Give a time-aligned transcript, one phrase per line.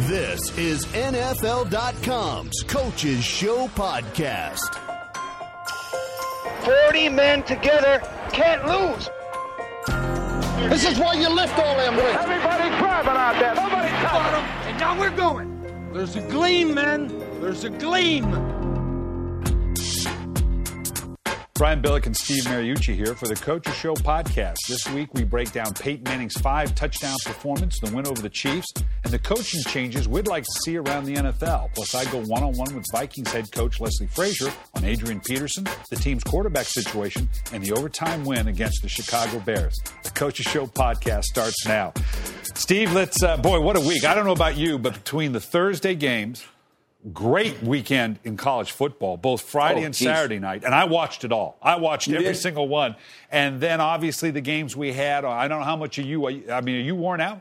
[0.00, 4.74] This is NFL.com's Coaches Show podcast.
[6.86, 9.08] 40 men together can't lose.
[10.70, 12.18] This is why you lift all them weights.
[12.20, 13.54] Everybody grabbing out there.
[13.54, 14.44] Nobody touching them.
[14.68, 15.90] And now we're going.
[15.92, 17.08] There's a gleam, men.
[17.40, 18.30] There's a gleam.
[21.56, 24.56] Brian Billick and Steve Mariucci here for the Coaches Show podcast.
[24.68, 28.66] This week we break down Peyton Manning's five touchdown performance, the win over the Chiefs,
[29.04, 31.72] and the coaching changes we'd like to see around the NFL.
[31.74, 35.66] Plus, I go one on one with Vikings head coach Leslie Frazier on Adrian Peterson,
[35.88, 39.74] the team's quarterback situation, and the overtime win against the Chicago Bears.
[40.02, 41.94] The Coaches Show podcast starts now.
[42.54, 44.04] Steve, let's, uh, boy, what a week.
[44.04, 46.44] I don't know about you, but between the Thursday games,
[47.12, 50.06] great weekend in college football, both Friday Oh, and geez.
[50.08, 51.56] Saturday night, and I watched it all.
[51.62, 52.36] I watched You every did?
[52.36, 52.96] single one,
[53.30, 55.24] and then obviously the games we had.
[55.24, 56.26] I don't know how much of you.
[56.28, 57.40] I mean, are you worn out?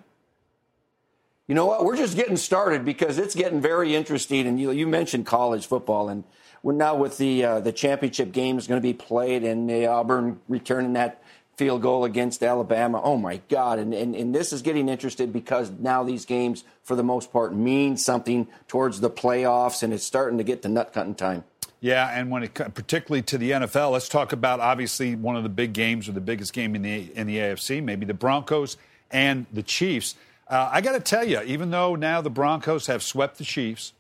[1.48, 1.84] You know what?
[1.86, 4.48] We're just getting started because it's getting very interesting.
[4.48, 6.24] And you, you mentioned college football, and
[6.64, 10.40] we're now with the uh, the championship games going to be played, and uh, Auburn
[10.48, 11.22] returning that
[11.58, 13.02] field goal against Alabama.
[13.04, 13.80] Oh my God!
[13.80, 17.54] And, and and this is getting interested because now these games, for the most part,
[17.54, 21.44] mean something towards the playoffs, and it's starting to get to nut cutting time.
[21.82, 25.50] Yeah, and when it particularly to the NFL, let's talk about obviously one of the
[25.50, 28.78] big games or the biggest game in the in the AFC, maybe the Broncos
[29.12, 30.16] and the Chiefs.
[30.48, 33.94] Uh, I got to tell you, even though now the Broncos have swept the Chiefs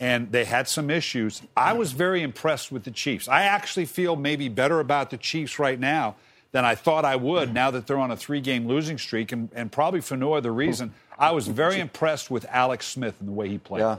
[0.00, 3.28] and they had some issues, I was very impressed with the Chiefs.
[3.28, 6.16] I actually feel maybe better about the Chiefs right now
[6.52, 7.54] than I thought I would mm.
[7.54, 10.52] now that they're on a three game losing streak, and, and probably for no other
[10.52, 10.94] reason.
[11.18, 13.80] I was very impressed with Alex Smith and the way he played.
[13.80, 13.98] Yeah.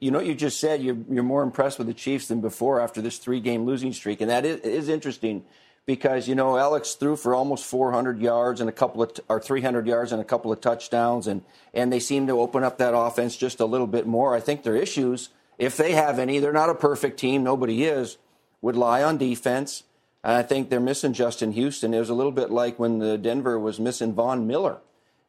[0.00, 0.82] You- know what you just said?
[0.82, 4.20] You're, you're more impressed with the Chiefs than before after this three game losing streak.
[4.20, 5.44] And that is, is interesting
[5.86, 9.40] because, you know, Alex threw for almost 400 yards and a couple of, t- or
[9.40, 11.26] 300 yards and a couple of touchdowns.
[11.26, 11.42] And,
[11.74, 14.34] and they seem to open up that offense just a little bit more.
[14.34, 17.44] I think their issues, if they have any, they're not a perfect team.
[17.44, 18.18] Nobody is,
[18.62, 19.84] would lie on defense.
[20.24, 21.94] I think they're missing Justin Houston.
[21.94, 24.78] It was a little bit like when the Denver was missing Von Miller.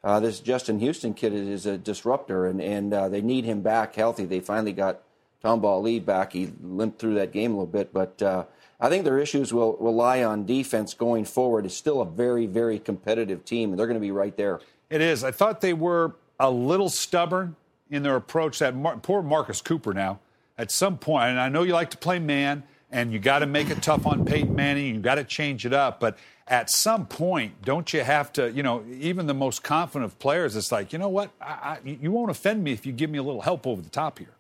[0.03, 3.95] Uh, this Justin Houston kid is a disruptor, and, and uh, they need him back
[3.95, 4.25] healthy.
[4.25, 5.01] They finally got
[5.41, 6.33] Tamba Hali back.
[6.33, 8.45] He limped through that game a little bit, but uh,
[8.79, 11.65] I think their issues will, will lie on defense going forward.
[11.65, 14.61] It's still a very, very competitive team, and they're going to be right there.
[14.89, 15.23] It is.
[15.23, 17.55] I thought they were a little stubborn
[17.89, 18.59] in their approach.
[18.59, 20.19] That Mar- poor Marcus Cooper now,
[20.57, 23.45] at some point, and I know you like to play man, and you got to
[23.45, 24.95] make it tough on Peyton Manning.
[24.95, 26.17] You got to change it up, but
[26.47, 28.51] at some point, don't you have to?
[28.51, 31.31] You know, even the most confident of players, it's like, you know what?
[31.41, 33.89] I, I, you won't offend me if you give me a little help over the
[33.89, 34.33] top here.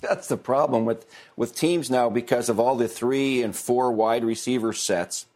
[0.00, 1.06] That's the problem with,
[1.36, 5.26] with teams now because of all the three and four wide receiver sets.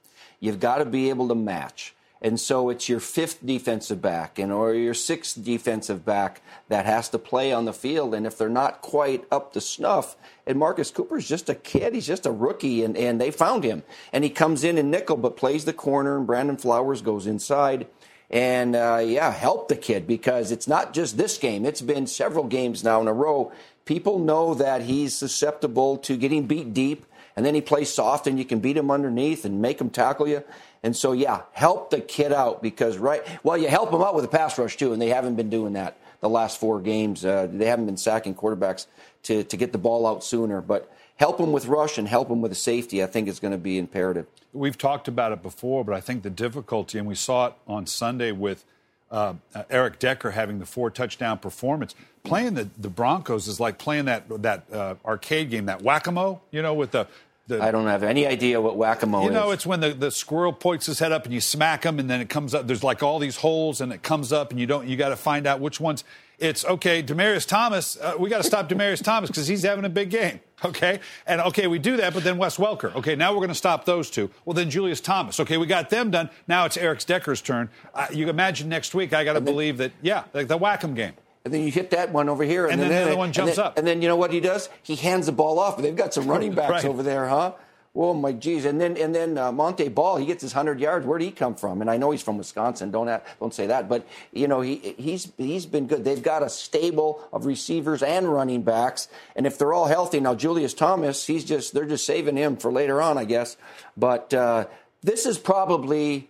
[0.40, 1.94] You've got to be able to match.
[2.20, 7.08] And so it's your fifth defensive back and or your sixth defensive back that has
[7.10, 8.14] to play on the field.
[8.14, 12.06] And if they're not quite up to snuff, and Marcus Cooper's just a kid, he's
[12.06, 13.84] just a rookie, and, and they found him.
[14.12, 17.86] And he comes in in nickel but plays the corner, and Brandon Flowers goes inside.
[18.30, 21.64] And uh, yeah, help the kid because it's not just this game.
[21.64, 23.52] It's been several games now in a row.
[23.84, 27.06] People know that he's susceptible to getting beat deep,
[27.38, 30.26] and then he plays soft, and you can beat him underneath and make him tackle
[30.26, 30.42] you.
[30.82, 33.22] And so, yeah, help the kid out because right.
[33.44, 35.74] Well, you help him out with a pass rush too, and they haven't been doing
[35.74, 37.24] that the last four games.
[37.24, 38.86] Uh, they haven't been sacking quarterbacks
[39.22, 40.92] to to get the ball out sooner, but.
[41.18, 43.02] Help him with rush and help him with a safety.
[43.02, 44.26] I think is going to be imperative.
[44.52, 47.86] We've talked about it before, but I think the difficulty, and we saw it on
[47.86, 48.64] Sunday with
[49.10, 49.34] uh,
[49.70, 51.94] Eric Decker having the four touchdown performance.
[52.24, 56.12] Playing the, the Broncos is like playing that that uh, arcade game, that whack a
[56.12, 57.06] mole, you know, with the.
[57.48, 59.24] The I don't have any idea what whack a mole is.
[59.24, 59.34] you is.
[59.34, 62.08] know, it's when the, the squirrel points his head up and you smack him, and
[62.08, 62.66] then it comes up.
[62.66, 64.86] There's like all these holes, and it comes up, and you don't.
[64.86, 66.04] You got to find out which ones.
[66.38, 67.96] It's okay, Demaryius Thomas.
[67.96, 70.40] Uh, we got to stop Demaryius Thomas because he's having a big game.
[70.64, 72.92] Okay, and okay, we do that, but then Wes Welker.
[72.96, 74.28] Okay, now we're going to stop those two.
[74.44, 75.38] Well, then Julius Thomas.
[75.38, 76.30] Okay, we got them done.
[76.48, 77.68] Now it's Eric Decker's turn.
[77.94, 79.12] Uh, you imagine next week?
[79.12, 79.92] I got to believe that.
[80.02, 81.12] Yeah, like the Whackham game.
[81.48, 83.56] And then you hit that one over here, and, And then the other one jumps
[83.56, 83.78] then- up.
[83.78, 84.68] And then you know what he does?
[84.82, 85.78] He hands the ball off.
[85.80, 86.84] They've got some running backs Right.
[86.84, 87.52] over there, huh?
[87.96, 88.64] Oh my geez!
[88.66, 91.04] And then and then uh, Montee Ball, he gets his hundred yards.
[91.06, 91.80] Where would he come from?
[91.80, 92.90] And I know he's from Wisconsin.
[92.92, 96.04] Don't ha- don't say that, but you know he he's he's been good.
[96.04, 100.34] They've got a stable of receivers and running backs, and if they're all healthy now,
[100.36, 103.56] Julius Thomas, he's just they're just saving him for later on, I guess.
[103.96, 104.66] But uh,
[105.02, 106.28] this is probably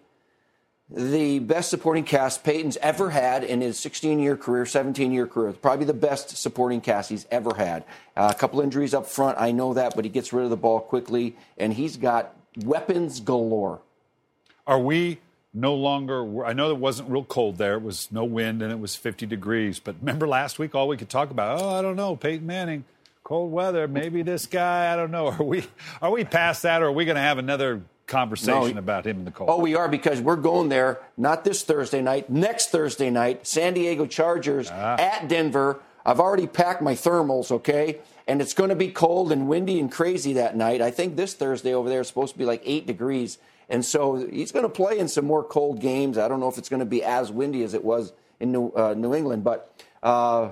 [0.90, 5.52] the best supporting cast Peyton's ever had in his 16 year career, 17 year career.
[5.52, 7.84] Probably the best supporting cast he's ever had.
[8.16, 10.56] Uh, a couple injuries up front, I know that, but he gets rid of the
[10.56, 13.80] ball quickly, and he's got weapons galore.
[14.66, 15.18] Are we
[15.54, 16.44] no longer.
[16.44, 17.74] I know it wasn't real cold there.
[17.74, 19.78] It was no wind and it was 50 degrees.
[19.78, 21.60] But remember last week, all we could talk about.
[21.60, 22.84] Oh, I don't know, Peyton Manning,
[23.24, 23.88] cold weather.
[23.88, 24.92] Maybe this guy.
[24.92, 25.28] I don't know.
[25.28, 25.66] Are we
[26.02, 28.78] are we past that, or are we going to have another conversation No.
[28.80, 29.48] about him in the cold?
[29.50, 33.74] Oh, we are because we're going there not this Thursday night, next Thursday night, San
[33.74, 35.80] Diego Chargers at Denver.
[36.04, 37.98] I've already packed my thermals, okay?
[38.26, 40.80] And it's going to be cold and windy and crazy that night.
[40.82, 43.38] I think this Thursday over there is supposed to be like eight degrees.
[43.68, 46.16] And so he's going to play in some more cold games.
[46.18, 48.70] I don't know if it's going to be as windy as it was in New,
[48.70, 49.72] uh, New England, but.
[50.02, 50.50] Uh,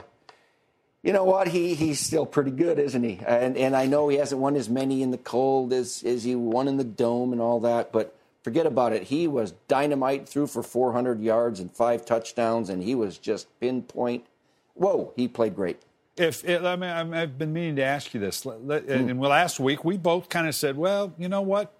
[1.06, 1.46] you know what?
[1.48, 3.20] He he's still pretty good, isn't he?
[3.26, 6.34] And and I know he hasn't won as many in the cold as as he
[6.34, 9.04] won in the dome and all that, but forget about it.
[9.04, 14.26] He was dynamite, threw for 400 yards and five touchdowns, and he was just pinpoint.
[14.74, 15.80] Whoa, he played great.
[16.16, 18.70] If it, I mean, I've been meaning to ask you this, Hmm.
[18.88, 21.72] and well, last week we both kind of said, well, you know what,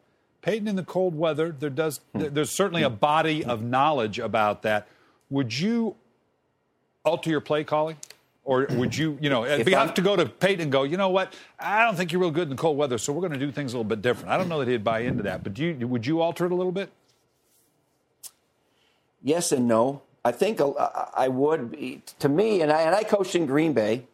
[0.42, 2.26] Peyton in the cold weather, there does, Hmm.
[2.32, 4.86] there's certainly a body of knowledge about that.
[5.30, 5.96] Would you
[7.04, 7.96] alter your play calling,
[8.46, 10.96] or would you, you know, if you have to go to Peyton and go, you
[10.96, 13.32] know what, I don't think you're real good in the cold weather, so we're going
[13.32, 14.30] to do things a little bit different.
[14.30, 16.52] I don't know that he'd buy into that, but do you, would you alter it
[16.52, 16.90] a little bit?
[19.22, 20.02] Yes and no.
[20.24, 21.72] I think I would.
[21.72, 24.06] be- To me, and I, and I coached in Green Bay.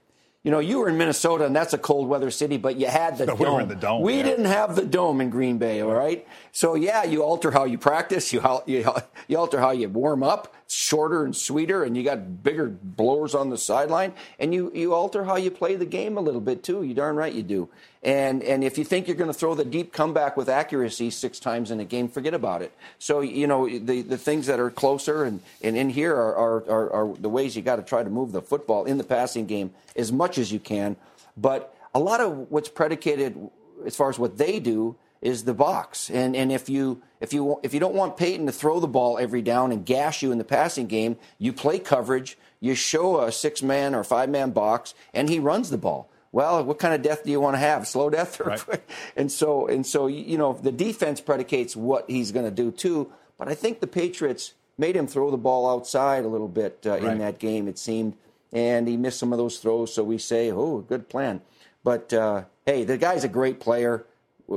[0.42, 3.16] You know, you were in Minnesota, and that's a cold weather city, but you had
[3.16, 3.38] the No, dome.
[3.46, 4.22] we were in the dome, We yeah.
[4.24, 6.26] didn't have the dome in Green Bay, all right?
[6.50, 8.84] So, yeah, you alter how you practice, you, you,
[9.28, 13.50] you alter how you warm up, shorter and sweeter, and you got bigger blowers on
[13.50, 16.82] the sideline, and you, you alter how you play the game a little bit, too.
[16.82, 17.68] You darn right you do.
[18.02, 21.38] And, and if you think you're going to throw the deep comeback with accuracy six
[21.38, 22.72] times in a game, forget about it.
[22.98, 26.70] So, you know, the, the things that are closer and, and in here are, are,
[26.70, 29.46] are, are the ways you got to try to move the football in the passing
[29.46, 30.96] game as much as you can.
[31.36, 33.38] But a lot of what's predicated
[33.86, 36.10] as far as what they do is the box.
[36.10, 39.16] And and if you if you if you don't want Peyton to throw the ball
[39.18, 43.32] every down and gash you in the passing game, you play coverage, you show a
[43.32, 46.10] six man or five man box, and he runs the ball.
[46.32, 47.86] Well, what kind of death do you want to have?
[47.86, 48.82] Slow death, or Right.
[49.16, 53.12] and so and so you know the defense predicates what he's going to do too.
[53.38, 56.92] But I think the Patriots made him throw the ball outside a little bit uh,
[56.92, 57.04] Right.
[57.04, 57.68] in that game.
[57.68, 58.14] It seemed,
[58.52, 59.92] and he missed some of those throws.
[59.94, 61.42] So we say, oh, good plan.
[61.84, 64.04] But uh, hey, the guy's a great player.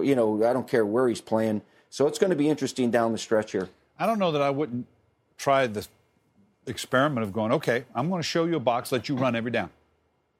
[0.03, 1.62] You know, I don't care where he's playing.
[1.89, 3.69] So it's going to be interesting down the stretch here.
[3.97, 4.86] I don't know that I wouldn't
[5.38, 5.88] try the
[6.68, 9.51] experiment of going, okay, I'm going to show you a box, let you run every
[9.51, 9.69] down.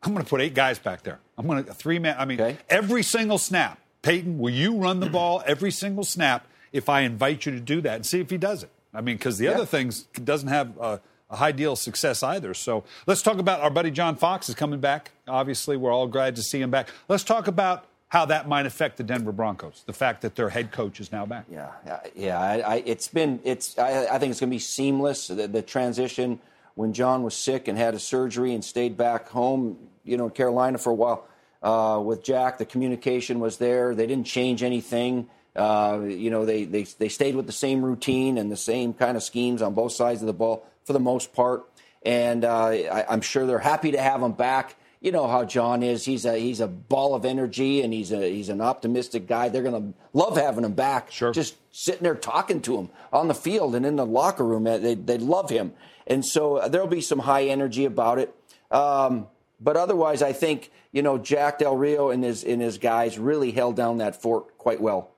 [0.04, 1.19] I'm going to put eight guys back there.
[1.38, 2.16] I'm going to three man.
[2.18, 2.57] I mean, Okay.
[2.69, 3.80] every single snap.
[4.02, 7.81] Peyton, will you run the ball every single snap if I invite you to do
[7.81, 8.69] that and see if he does it?
[8.94, 9.52] I mean, because the Yeah.
[9.52, 12.54] other things doesn't have a, a high deal of success either.
[12.54, 15.12] So let's talk about our buddy John Fox is coming back.
[15.28, 16.90] Obviously, we're all glad to see him back.
[17.07, 17.86] Let's talk about
[18.16, 19.84] how that might affect the Denver Broncos.
[19.86, 21.48] The fact that their head coach is now back.
[21.52, 21.72] Yeah,
[22.16, 22.40] yeah.
[22.40, 23.42] I, I, it's been.
[23.44, 23.78] It's.
[23.78, 25.28] I, I think it's going to be seamless.
[25.28, 26.40] The, the transition
[26.76, 30.32] when John was sick and had a surgery and stayed back home, you know, in
[30.32, 31.28] Carolina for a while
[31.62, 32.58] uh, with Jack.
[32.58, 33.94] The communication was there.
[33.94, 35.28] They didn't change anything.
[35.54, 39.18] Uh, you know, they, they they stayed with the same routine and the same kind
[39.18, 41.66] of schemes on both sides of the ball for the most part.
[42.06, 44.78] And uh, I, I'm sure they're happy to have him back.
[45.06, 46.04] You know how John is.
[46.04, 49.50] He's a he's a ball of energy and he's a he's an optimistic guy.
[49.50, 51.12] They're going to love having him back.
[51.12, 51.31] Sure.
[51.31, 54.63] Just sitting there talking to him on the field and in the locker room.
[54.63, 55.74] They they love him,
[56.07, 58.36] and so uh, there'll be some high energy about it.
[58.72, 59.28] Um,
[59.62, 63.52] but otherwise, I think you know Jack Del Rio and his and his guys really
[63.52, 65.12] held down that fort quite well.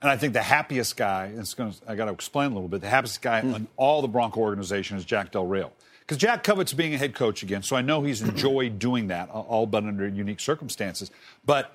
[0.00, 2.68] And I think the happiest guy, it's going to, I got to explain a little
[2.68, 5.72] bit, the happiest guy in all the Bronco organization is Jack Del Rio.
[6.06, 9.30] Because Jack covets being a head coach again, so I know he's enjoyed doing that,
[9.30, 11.10] all but under unique circumstances.
[11.46, 11.72] But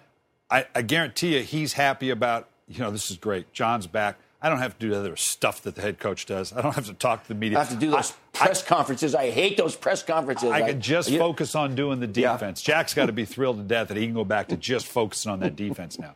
[0.51, 3.51] I, I guarantee you he's happy about, you know, this is great.
[3.53, 4.17] John's back.
[4.41, 6.53] I don't have to do the other stuff that the head coach does.
[6.53, 7.57] I don't have to talk to the media.
[7.57, 9.13] I have to do those I- press conferences.
[9.13, 10.49] I hate those press conferences.
[10.51, 12.33] I can just you- focus on doing the Yeah.
[12.33, 12.61] defense.
[12.61, 15.31] Jack's got to be thrilled to death that he can go back to just focusing
[15.31, 16.15] on that defense now.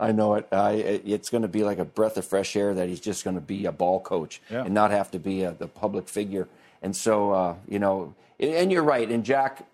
[0.00, 0.48] I know it.
[0.50, 0.72] I,
[1.04, 3.40] it's going to be like a breath of fresh air that he's just going to
[3.42, 4.64] be a ball coach Yeah.
[4.64, 6.48] and not have to be a, the public figure.
[6.82, 9.08] And so, uh, you know, and- you're right.
[9.08, 9.66] And Jack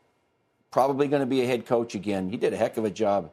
[0.70, 2.28] probably going to be a head coach again.
[2.30, 3.30] He did a heck of a job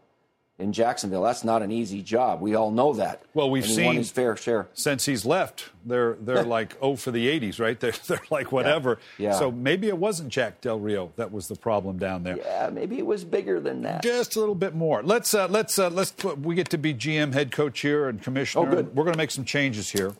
[0.57, 1.21] in Jacksonville.
[1.23, 2.39] That's not an easy job.
[2.39, 3.21] We all know that.
[3.33, 4.69] Well, we've and he won seen- his fair share.
[4.73, 7.77] since he's left, they're they're like oh for the 80s, right?
[7.77, 8.99] They're they're like whatever.
[9.17, 9.33] Yeah.
[9.33, 12.37] So maybe it wasn't Jack Del Rio that was the problem down there.
[12.37, 14.01] Yeah, maybe it was bigger than that.
[14.03, 15.03] Just a little bit more.
[15.03, 18.21] Let's uh, let's uh, let's put, we get to be GM, head coach here, and
[18.23, 18.65] commissioner.
[18.65, 18.95] Oh, good.
[18.95, 20.13] We're going to make some changes here,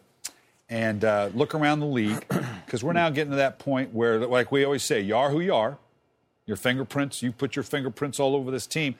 [0.69, 2.25] and uh, look around the league
[2.65, 5.39] because we're now getting to that point where, like we always say, you are who
[5.39, 5.77] you are.
[6.45, 7.24] Your fingerprints.
[7.24, 8.95] You put your fingerprints all over this team.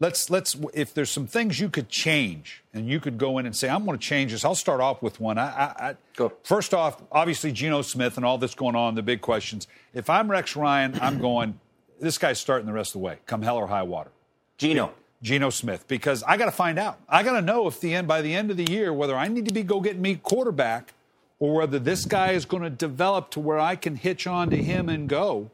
[0.00, 3.54] let's let's if there's some things you could change and you could go in and
[3.54, 6.32] say i'm going to change this i'll start off with one I, I, I Go.
[6.44, 10.30] first off obviously Geno smith and all this going on the big questions if i'm
[10.30, 11.58] rex ryan i'm going
[12.00, 14.10] this guy's starting the rest of the way come hell or high water
[14.56, 14.92] Gino.
[15.22, 16.98] Geno Smith because I got to find out.
[17.08, 19.26] I got to know if the end by the end of the year whether I
[19.26, 20.94] need to be go get me quarterback
[21.38, 24.56] or whether this guy is going to develop to where I can hitch on to
[24.56, 25.50] him and go.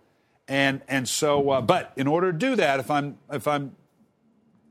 [0.47, 3.75] And and so, uh, but in order to do that, if I'm if I'm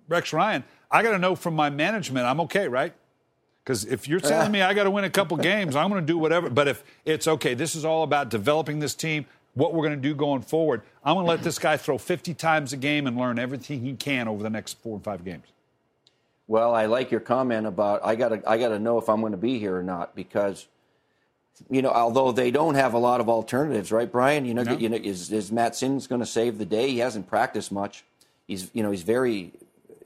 [0.08, 2.94] Rex Ryan, I got to know from my management I'm okay, right?
[3.64, 6.06] Because if you're telling me I got to win a couple games, I'm going to
[6.06, 6.50] do whatever.
[6.50, 10.08] But if it's okay, this is all about developing this team, what we're going to
[10.10, 10.82] do going forward.
[11.04, 13.94] I'm going to let this guy throw 50 times a game and learn everything he
[13.94, 15.46] can over the next four or five games.
[16.48, 19.38] Well, I like your comment about I gotta I gotta know if I'm going to
[19.38, 20.68] be here or not because
[21.70, 24.46] you know although they don't have a lot of alternatives, right, Brian?
[24.46, 24.78] You know, No.
[24.78, 26.90] you know is, is Matt Simms going to save the day?
[26.90, 28.04] He hasn't practiced much.
[28.48, 29.52] He's you know he's very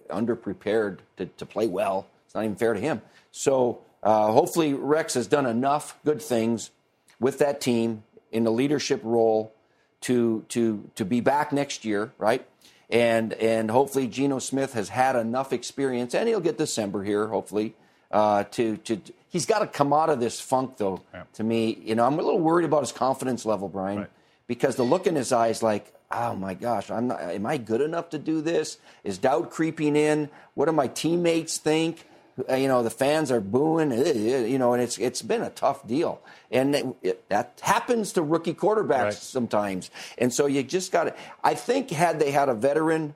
[0.10, 2.08] underprepared to, to play well.
[2.25, 3.01] It's not even fair to him.
[3.32, 6.72] So uh, hopefully Rex has done enough good things
[7.20, 9.54] with that team in the leadership role
[10.01, 12.46] to to to be back next year, right?
[12.89, 17.75] And and hopefully Geno Smith has had enough experience, and he'll get December here, hopefully.
[18.11, 21.01] Uh, to to he's got to come out of this funk, though.
[21.13, 21.23] Yeah.
[21.33, 24.09] To me, you know, I'm a little worried about his confidence level, Brian, Right.
[24.47, 27.19] because the look in his eyes, like, oh my gosh, I'm not.
[27.21, 28.77] Am I good enough to do this?
[29.03, 30.29] Is doubt creeping in?
[30.53, 32.05] What do my teammates think?
[32.49, 33.91] Uh, you know, the fans are booing.
[33.91, 37.59] eh, eh, You know, and it's it's been a tough deal, and it, it, that
[37.61, 39.13] happens to rookie quarterbacks Right.
[39.13, 39.91] sometimes.
[40.17, 41.13] And so you just got to.
[41.43, 43.15] I think had they had a veteran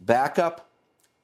[0.00, 0.68] backup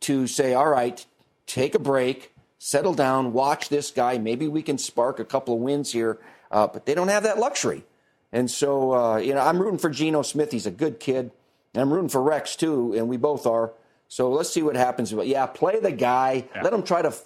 [0.01, 1.05] to say, all right,
[1.47, 2.33] take a break,
[2.65, 4.17] settle down, watch this guy.
[4.17, 6.19] Maybe we can spark a couple of wins here.
[6.51, 7.85] Uh, but they don't have that luxury.
[8.33, 10.51] And so, uh, you know, I'm rooting for Geno Smith.
[10.51, 11.31] He's a good kid.
[11.75, 13.73] And I'm rooting for Rex, too, and we both are.
[14.09, 15.13] So let's see what happens.
[15.13, 16.45] But yeah, play the guy.
[16.55, 16.63] Yeah.
[16.63, 17.23] Let him try to f-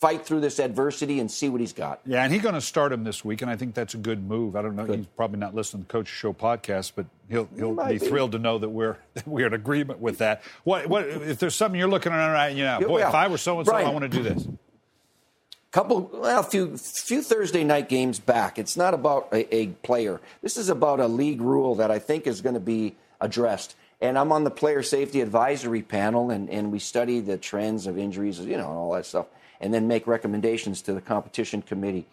[0.00, 2.00] fight through this adversity and see what he's got.
[2.04, 4.26] Yeah, and he's going to start him this week, and I think that's a good
[4.26, 4.56] move.
[4.56, 7.74] I don't know; he's probably not listening to the Coach Show podcast, but he'll he'll
[7.74, 8.06] might be, be.
[8.08, 10.42] thrilled to know that we're that we're in agreement with that.
[10.64, 12.56] What what if there's something you're looking at right?
[12.56, 13.08] You know, Yeah, boy, yeah.
[13.08, 14.48] if I were so and so, I want to do this.
[15.70, 18.58] Couple well a few few Thursday night games back.
[18.58, 20.20] It's not about a, a player.
[20.42, 23.76] This is about a league rule that I think is going to be addressed.
[24.00, 27.98] And I'm on the player safety advisory panel, and, and we study the trends of
[27.98, 29.26] injuries, you know, and all that stuff,
[29.60, 32.06] and then make recommendations to the competition committee.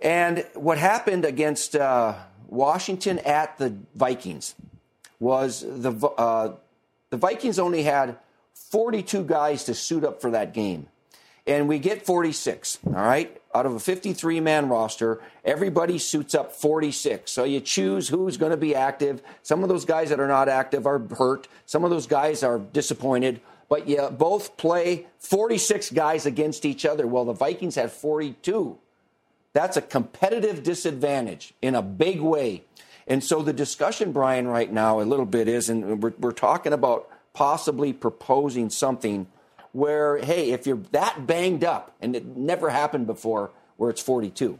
[0.00, 2.14] And what happened against uh,
[2.48, 4.54] Washington at the Vikings
[5.20, 6.54] was the uh,
[7.10, 8.16] the Vikings only had
[8.54, 10.88] 42 guys to suit up for that game,
[11.46, 12.78] and we get 46.
[12.86, 17.30] All right, out of a 53 man roster, everybody suits up 46.
[17.30, 19.22] So you choose who's going to be active.
[19.42, 21.48] Some of those guys that are not active are hurt.
[21.66, 23.40] Some of those guys are disappointed.
[23.68, 27.06] But you both play 46 guys against each other.
[27.06, 28.78] Well, the Vikings had 42.
[29.54, 32.64] That's a competitive disadvantage in a big way.
[33.06, 36.72] And so the discussion, Brian, right now, a little bit is, and we're, we're talking
[36.72, 39.26] about possibly proposing something
[39.72, 44.58] where, hey, if you're that banged up, and it never happened before where it's 42,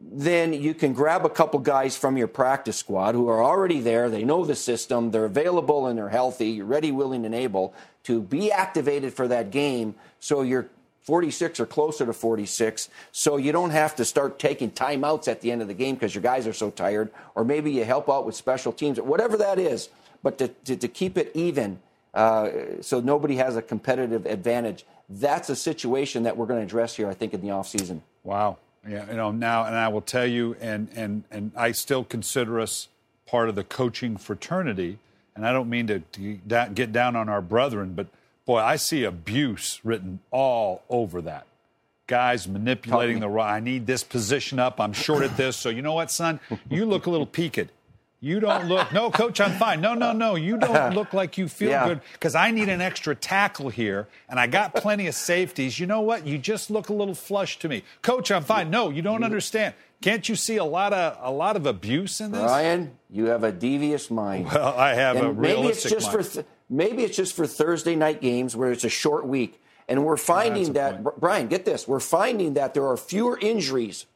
[0.00, 4.10] then you can grab a couple guys from your practice squad who are already there.
[4.10, 5.10] They know the system.
[5.10, 9.94] They're available and they're healthy, ready, willing, and able to be activated for that game.
[10.20, 10.68] So you're
[11.02, 12.88] 46 or closer to 46.
[13.12, 16.14] So you don't have to start taking timeouts at the end of the game because
[16.14, 17.10] your guys are so tired.
[17.34, 19.88] Or maybe you help out with special teams, whatever that is.
[20.22, 21.80] But to, to, to keep it even
[22.14, 22.48] uh,
[22.80, 27.08] so nobody has a competitive advantage, that's a situation that we're going to address here,
[27.08, 28.00] I think, in the offseason.
[28.22, 28.58] Wow.
[28.88, 32.60] Yeah, you know now, and I will tell you, and and and I still consider
[32.60, 32.88] us
[33.26, 34.98] part of the coaching fraternity,
[35.34, 38.08] and I don't mean to, to da- get down on our brethren, but
[38.44, 41.46] boy, I see abuse written all over that.
[42.06, 43.30] Guys manipulating the.
[43.30, 44.78] I need this position up.
[44.78, 45.56] I'm short at this.
[45.56, 46.38] So you know what, son?
[46.68, 47.70] You look a little peaked.
[48.24, 48.90] You don't look.
[48.90, 49.82] No, coach, I'm fine.
[49.82, 50.34] No, no, no.
[50.34, 51.88] You don't look like you feel Yeah.
[51.88, 55.78] good because I need an extra tackle here, and I got plenty of safeties.
[55.78, 56.26] You know what?
[56.26, 58.30] You just look a little flush to me, coach.
[58.30, 58.70] I'm fine.
[58.70, 59.74] No, you don't understand.
[60.00, 62.40] Can't you see a lot of a lot of abuse in this?
[62.40, 64.46] Ryan, you have a devious mind.
[64.46, 66.26] Well, I have a and maybe it's just mind.
[66.26, 70.02] for th- maybe it's just for Thursday night games where it's a short week, and
[70.04, 71.20] we're finding a that point.
[71.20, 74.06] Brian, get this, we're finding that there are fewer injuries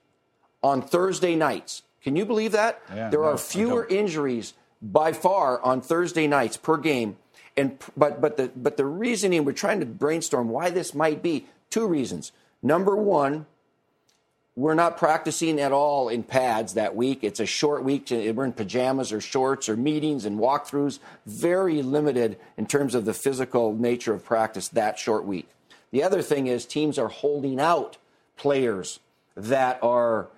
[0.62, 1.83] on Thursday nights.
[2.02, 2.81] Can you believe that?
[2.95, 7.17] Yeah, there no, are fewer injuries by far on Thursday nights per game,
[7.57, 11.47] and but but the but the reasoning we're trying to brainstorm why this might be
[11.71, 12.33] two reasons.
[12.62, 13.47] Number one,
[14.59, 17.21] we're not practicing at all in pads that week.
[17.23, 18.09] It's a short week.
[18.11, 20.99] We're in pajamas or shorts or meetings and walkthroughs.
[21.26, 25.49] Very limited in terms of the physical nature of practice that short week.
[25.93, 27.99] The other thing is teams are holding out
[28.37, 28.99] players
[29.37, 30.28] that are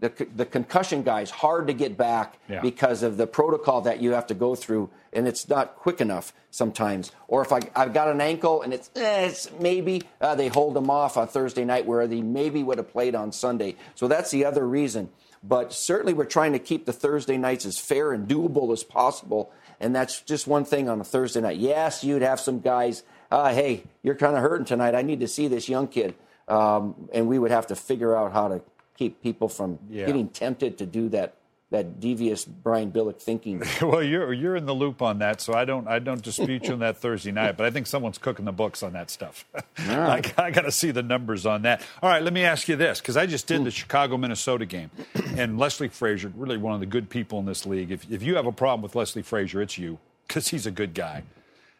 [0.00, 2.60] the, the concussion guys hard to get back yeah.
[2.60, 6.32] because of the protocol that you have to go through, and it's not quick enough
[6.50, 7.12] sometimes.
[7.28, 10.74] Or if I, I've got an ankle and it's, eh, it's maybe uh, they hold
[10.74, 13.76] them off on Thursday night where they maybe would have played on Sunday.
[13.94, 15.10] So that's the other reason.
[15.42, 19.52] But certainly we're trying to keep the Thursday nights as fair and doable as possible.
[19.80, 21.58] And that's just one thing on a Thursday night.
[21.58, 24.94] Yes, you'd have some guys, uh, hey, you're kind of hurting tonight.
[24.94, 26.14] I need to see this young kid.
[26.46, 28.62] Um, and we would have to figure out how to
[28.96, 30.06] keep people from yeah.
[30.06, 31.36] getting tempted to do that
[31.70, 33.60] that devious Brian Billick thinking.
[33.82, 36.74] well, you're you're in the loop on that, so I don't I don't dispute you
[36.74, 39.44] on that Thursday night, but I think someone's cooking the books on that stuff.
[39.78, 41.82] I, I got to see the numbers on that.
[42.00, 43.70] All right, let me ask you this because I just did the hmm.
[43.70, 44.90] Chicago Minnesota game,
[45.36, 47.90] and Leslie Frazier, really one of the good people in this league.
[47.90, 49.98] If if you have a problem with Leslie Frazier, it's you
[50.28, 51.24] because he's a good guy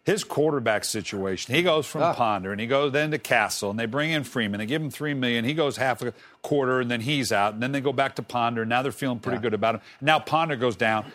[0.04, 1.54] his quarterback situation.
[1.54, 2.12] He goes from ah.
[2.12, 4.58] Ponder and he goes then to Cassel and they bring in Freeman.
[4.58, 5.46] They give him three million.
[5.46, 7.54] He goes half a quarter and then he's out.
[7.54, 8.66] And then they go back to Ponder.
[8.66, 9.42] Now they're feeling pretty yeah.
[9.42, 9.80] good about him.
[10.02, 11.06] Now Ponder goes down,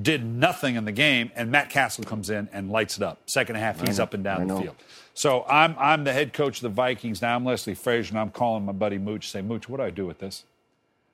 [0.00, 3.20] did nothing in the game, and Matt Cassel comes in and lights it up.
[3.26, 4.76] Second half, he's up and down the field.
[5.12, 7.20] So I'm I'm the head coach of the Vikings.
[7.20, 9.28] Now I'm Leslie Frazier and I'm calling my buddy Mooch.
[9.28, 10.44] Say, Mooch, what do I do with this?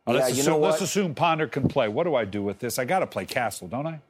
[0.07, 1.89] Oh, yeah, let's, assume, let's assume Ponder can play.
[1.89, 2.79] What do I do with this?
[2.79, 4.01] I got to play Cassel, don't I?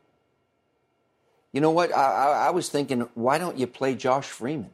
[1.54, 1.96] You know what?
[1.96, 4.70] I, I, was thinking, why don't you play Josh Freeman?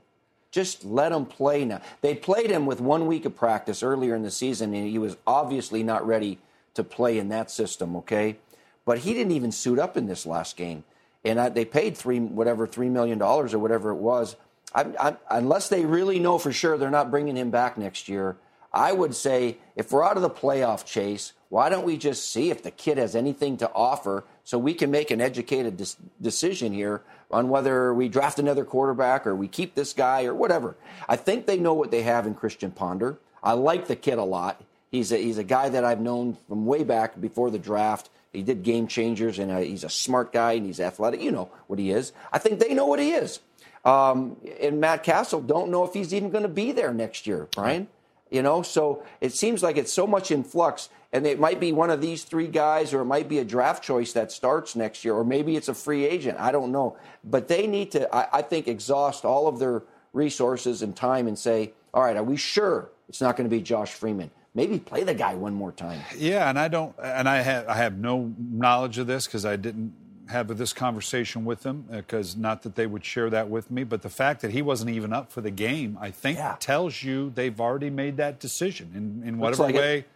[0.51, 1.83] Just let him play now.
[2.01, 5.19] They played him with one week of practice earlier in the season, and he was
[5.27, 6.39] obviously not ready
[6.73, 7.95] to play in that system.
[7.97, 8.39] Okay,
[8.87, 10.83] but he didn't even suit up in this last game,
[11.23, 14.37] and I, they paid three whatever three million dollars or whatever it was.
[14.75, 18.37] I, unless they really know for sure they're not bringing him back next year,
[18.73, 22.51] I would say if we're out of the playoff chase, why don't we just see
[22.51, 26.73] if the kid has anything to offer so we can make an educated dis- decision
[26.73, 30.77] here on whether we draft another quarterback or we keep this guy or whatever.
[31.09, 33.19] I think they know what they have in Christian Ponder.
[33.43, 34.63] I like the kid a lot.
[34.91, 38.11] He's a, he's a guy that I've known from way back before the draft.
[38.33, 41.21] He did game changers, and uh, he's a smart guy, and he's athletic.
[41.21, 42.13] You know what he is.
[42.33, 43.41] I think they know what he is.
[43.85, 47.49] Um, and Matt Cassel don't know if he's even going to be there next year,
[47.55, 47.89] Brian.
[48.30, 51.73] You know, so it seems like it's so much in flux and it might be
[51.73, 55.04] one of these three guys, or it might be a draft choice that starts next
[55.04, 56.38] year, or maybe it's a free agent.
[56.38, 56.97] I don't know.
[57.25, 61.36] But they need to, I, I think, exhaust all of their resources and time and
[61.36, 64.30] say, all right, are we sure it's not going to be Josh Freeman?
[64.54, 66.00] Maybe play the guy one more time.
[66.16, 69.56] Yeah, and I don't, and I have, I have no knowledge of this because I
[69.56, 69.93] didn't
[70.30, 73.84] have this conversation with them because uh, not that they would share that with me,
[73.84, 76.56] but the fact that he wasn't even up for the game, I think, yeah.
[76.58, 79.99] tells you they've already made that decision in, in whatever like way.
[79.99, 80.06] It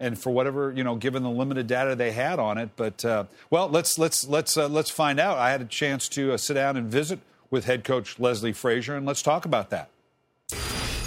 [0.00, 2.70] and for whatever you know, given the limited data they had on it.
[2.74, 5.38] But uh, well, let's let's let's uh, let's find out.
[5.38, 7.20] I had a chance to uh, sit down and visit
[7.50, 9.90] with head coach Leslie Frazier, and let's talk about that.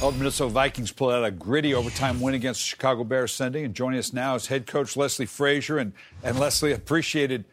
[0.01, 3.63] Oh, the Minnesota Vikings pulled out a gritty overtime win against the Chicago Bears Sunday,
[3.63, 5.77] and joining us now is head coach Leslie Frazier.
[5.77, 7.45] And, and Leslie, appreciated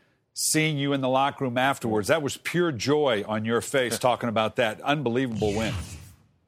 [0.43, 2.09] seeing you in the locker room afterwards.
[2.09, 5.75] That was pure joy on your face talking about that unbelievable win.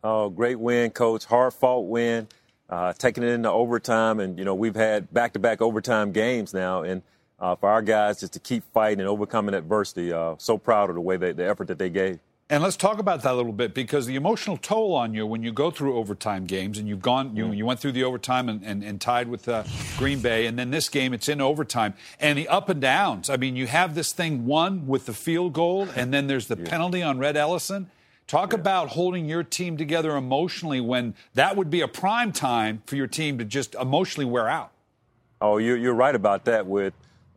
[0.02, 1.26] Oh, great win, coach.
[1.26, 2.26] Hard fought win
[2.70, 4.18] uh, taking it into overtime.
[4.18, 6.82] And, you know, we've had back to back overtime games now.
[6.82, 7.02] And
[7.38, 10.94] uh, for our guys just to keep fighting and overcoming adversity, uh, so proud of
[10.94, 12.18] the way they, the effort that they gave.
[12.52, 15.42] And let's talk about that a little bit because the emotional toll on you when
[15.42, 18.62] you go through overtime games and you've gone, you, you went through the overtime and,
[18.62, 19.64] and, and tied with uh,
[19.96, 23.30] Green Bay, and then this game it's in overtime and the up and downs.
[23.30, 26.58] I mean, you have this thing won with the field goal, and then there's the
[26.62, 26.68] yeah.
[26.68, 27.90] penalty on Rhett Ellison.
[28.26, 28.58] Talk yeah.
[28.58, 33.06] about holding your team together emotionally when that would be a prime time for your
[33.06, 34.72] team to just emotionally wear out.
[35.40, 36.92] Oh, you're, you're right about that with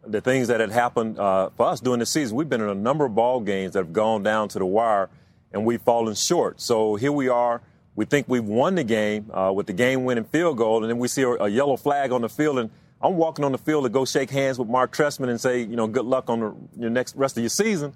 [0.08, 2.36] the things that had happened uh, for us during the season.
[2.36, 5.10] We've been in a number of ball games that have gone down to the wire
[5.52, 6.62] and we've fallen short.
[6.62, 7.62] So here we are.
[7.96, 10.98] We think we've won the game uh, with the game winning field goal, and then
[10.98, 12.60] we see a, a, yellow flag on the field.
[12.60, 12.70] And
[13.02, 15.78] I'm walking on the field to go shake hands with Marc Trestman and say, you
[15.78, 17.94] know, good luck on the, your next rest of your season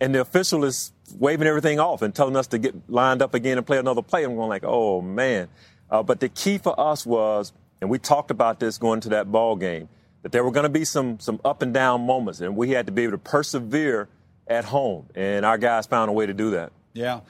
[0.00, 3.58] and the official is waving everything off and telling us to get lined up again
[3.58, 4.24] and play another play.
[4.24, 5.48] I'm going like, oh man.
[5.90, 9.30] Uh, but the key for us was, and we talked about this going to that
[9.30, 9.88] ball game,
[10.24, 12.86] that there were going to be some some up and down moments, and we had
[12.86, 14.08] to be able to persevere
[14.48, 16.72] at home, and our guys found a way to do that.
[16.94, 17.20] Yeah.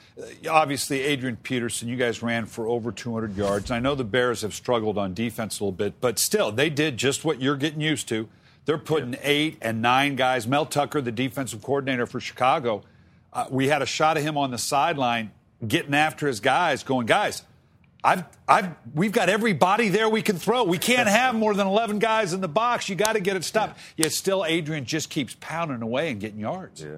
[0.49, 3.69] Obviously, Adrian Peterson, you guys ran for over 200 yards.
[3.69, 6.97] I know the Bears have struggled on defense a little bit, but still, they did
[6.97, 8.29] just what you're getting used to.
[8.65, 9.19] They're putting yeah.
[9.23, 10.47] eight and nine guys.
[10.47, 12.83] Mel Tucker, the defensive coordinator for Chicago,
[13.33, 15.31] uh, we had a shot of him on the sideline
[15.67, 17.43] getting after his guys, going, guys,
[18.05, 20.63] I've, I've, we've got every body there we can throw.
[20.63, 22.87] We can't have more than 11 guys in the box.
[22.87, 23.79] You got to get it stopped.
[23.97, 26.83] Yet still, Adrian just keeps pounding away and getting yards.
[26.83, 26.97] Yeah.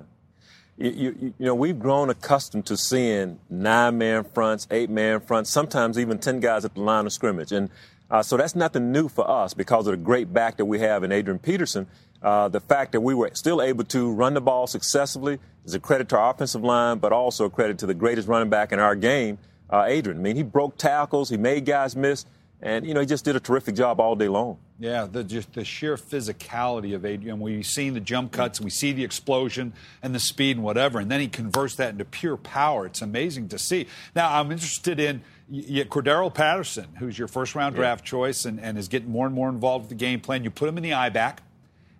[0.77, 5.49] You, you, you know, we've grown accustomed to seeing nine man fronts, eight man fronts,
[5.49, 7.53] sometimes even 10 guys at the line of scrimmage.
[7.53, 7.69] And
[8.11, 11.03] uh, so that's nothing new for us because of the great back that we have
[11.03, 11.87] in Adrian Peterson.
[12.21, 15.79] Uh, the fact that we were still able to run the ball successfully is a
[15.79, 18.79] credit to our offensive line, but also a credit to the greatest running back in
[18.79, 19.37] our game,
[19.69, 20.19] uh, Adrian.
[20.19, 22.25] I mean, he broke tackles, he made guys miss,
[22.61, 24.57] and you know he just did a terrific job all day long.
[24.79, 27.39] Yeah, the just the sheer physicality of Adrian.
[27.39, 31.09] We've seen the jump cuts, we see the explosion and the speed and whatever, and
[31.09, 32.85] then he converts that into pure power.
[32.85, 33.87] It's amazing to see.
[34.15, 38.09] Now I'm interested in you, Cordarrelle Patterson, who's your first round draft yeah.
[38.11, 40.43] choice and, and is getting more and more involved with the game plan.
[40.43, 41.41] You put him in the I back,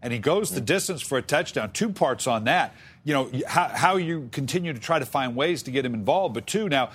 [0.01, 1.71] and he goes the distance for a touchdown.
[1.71, 2.75] Two parts on that.
[3.03, 6.33] You know how, how you continue to try to find ways to get him involved,
[6.33, 6.89] but two now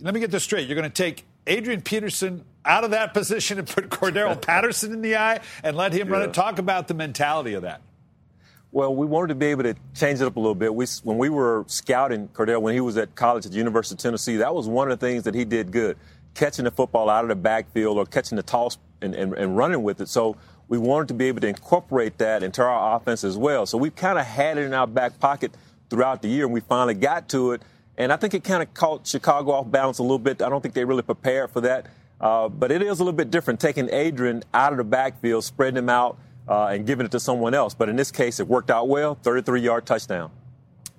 [0.00, 0.68] let me get this straight.
[0.68, 5.02] You're going to take Adrian Peterson out of that position and put Cordarrelle Patterson in
[5.02, 6.14] the I and let him yeah.
[6.14, 6.34] run it.
[6.34, 7.80] Talk about the mentality of that.
[8.72, 10.74] Well, we wanted to be able to change it up a little bit.
[10.74, 14.00] We, when we were scouting Cordarrelle when he was at college at the University of
[14.00, 15.96] Tennessee, that was one of the things that he did good,
[16.34, 19.82] catching the football out of the backfield or catching the toss and, and, and running
[19.82, 20.08] with it.
[20.08, 20.36] So
[20.68, 23.64] we wanted to be able to incorporate that into our offense as well.
[23.64, 25.52] So we kind of had it in our back pocket
[25.88, 27.62] throughout the year, and we finally got to it–
[27.98, 30.42] and I think it kind of caught Chicago off balance a little bit.
[30.42, 31.86] I don't think they really prepared for that.
[32.20, 35.76] Uh, but it is a little bit different taking Adrian out of the backfield, spreading
[35.76, 37.74] him out, uh, and giving it to someone else.
[37.74, 40.30] But in this case, it worked out well 33 yard touchdown.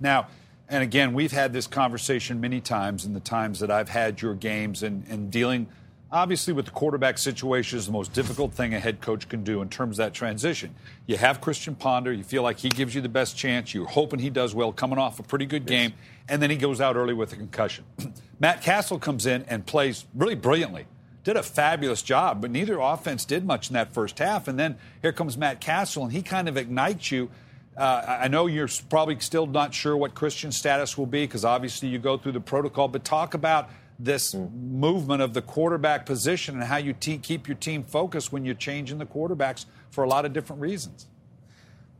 [0.00, 0.28] Now,
[0.68, 4.34] and again, we've had this conversation many times in the times that I've had your
[4.34, 5.66] games and, and dealing
[6.10, 9.60] Obviously, with the quarterback situation, is the most difficult thing a head coach can do
[9.60, 10.74] in terms of that transition.
[11.06, 12.10] You have Christian Ponder.
[12.14, 13.74] You feel like he gives you the best chance.
[13.74, 15.92] You're hoping he does well, coming off a pretty good game,
[16.26, 17.84] and then he goes out early with a concussion.
[18.40, 20.86] Matt Cassel comes in and plays really brilliantly.
[21.24, 24.48] Did a fabulous job, but neither offense did much in that first half.
[24.48, 27.28] And then here comes Matt Cassel, and he kind of ignites you.
[27.76, 31.90] Uh, I know you're probably still not sure what Christian's status will be because obviously
[31.90, 36.64] you go through the protocol, but talk about this movement of the quarterback position and
[36.64, 40.24] how you te- keep your team focused when you're changing the quarterbacks for a lot
[40.24, 41.06] of different reasons.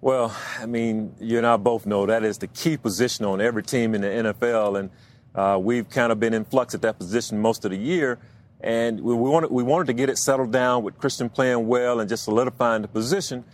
[0.01, 3.65] Well, I mean, you and I both know that is the key position on every
[3.65, 4.91] team in the NFL, and
[5.35, 8.19] uh, we've kind of been in flux at that position most of the year.
[8.61, 12.01] And we, we, wanted, we wanted to get it settled down with Christian playing well
[12.01, 13.45] and just solidifying the position.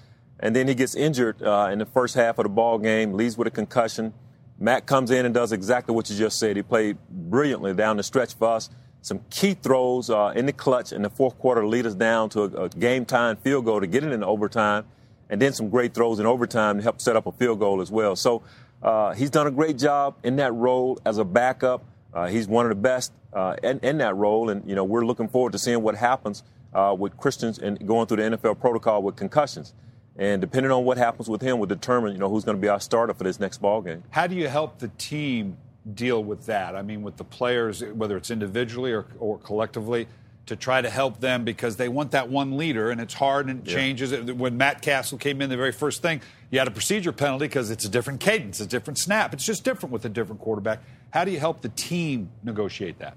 [0.41, 3.39] And then he gets injured uh, in the first half of the ball game, leaves
[3.39, 4.13] with a concussion.
[4.59, 6.57] Matt comes in and does exactly what you just said.
[6.57, 8.71] He played brilliantly down the stretch for us.
[9.03, 12.45] Some key throws uh, in the clutch in the fourth quarter lead us down to
[12.45, 14.85] a, a game time field goal to get it into overtime,
[15.29, 17.91] and then some great throws in overtime to help set up a field goal as
[17.91, 18.17] well.
[18.17, 18.43] So
[18.83, 21.85] uh, he's done a great job in that role as a backup.
[22.15, 25.05] Uh, he's one of the best uh, in, in, that role, and you know we're
[25.05, 29.03] looking forward to seeing what happens uh, with Christians and going through the NFL protocol
[29.03, 29.75] with concussions.
[30.17, 32.69] And depending on what happens with him, will determine you know who's going to be
[32.69, 34.05] our starter for this next ball game.
[34.11, 35.57] How do you help the team
[35.93, 36.77] deal with that?
[36.77, 40.07] I mean, with the players, whether it's individually or, or collectively,
[40.47, 43.61] to try to help them because they want that one leader, and it's hard and
[43.61, 43.77] it yeah.
[43.77, 44.33] changes.
[44.33, 47.71] When Matt Cassel came in, the very first thing you had a procedure penalty because
[47.71, 49.33] it's a different cadence, a different snap.
[49.35, 50.81] It's just different with a different quarterback.
[51.11, 53.17] How do you help the team negotiate that?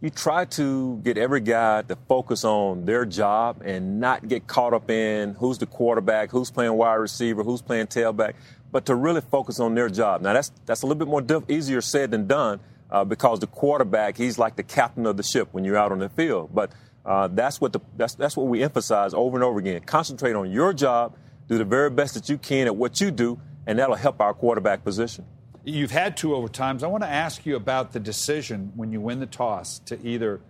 [0.00, 4.74] You try to get every guy to focus on their job and not get caught
[4.74, 8.34] up in who's the quarterback, who's playing wide receiver, who's playing tailback,
[8.70, 10.20] but to really focus on their job.
[10.20, 13.46] Now that's that's a little bit more diff- easier said than done uh, because the
[13.46, 16.50] quarterback he's like the captain of the ship when you're out on the field.
[16.52, 16.72] But
[17.06, 19.80] uh, that's what the that's that's what we emphasize over and over again.
[19.80, 21.16] Concentrate on your job,
[21.48, 24.34] do the very best that you can at what you do, and that'll help our
[24.34, 25.24] quarterback position.
[25.68, 26.84] You've had two overtimes.
[26.84, 30.40] I want to ask you about the decision when you win the toss to either